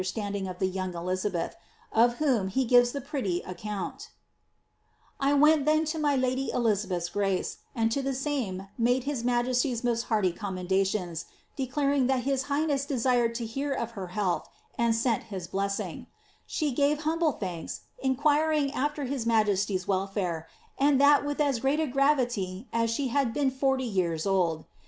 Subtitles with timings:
[0.03, 1.55] Standing of the young Elizabeth,
[1.91, 4.09] of whom he gives the following pretty account:—
[5.19, 10.05] I went then to my lady Elizabeth's grace, and to the same made bis migestf^t most
[10.05, 11.25] hearty commendations,
[11.55, 16.07] declaring that his highness desired to hear of her health, and sent his blessing;
[16.47, 20.47] she gave humble thanks, inquiring afler his majesty's welfare,
[20.79, 24.65] and that with as great a gravity as she had been forty yean old.